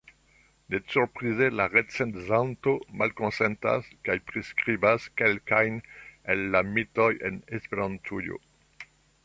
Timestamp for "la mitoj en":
6.57-7.39